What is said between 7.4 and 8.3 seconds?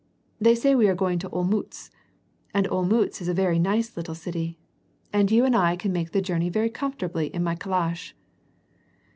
my calash."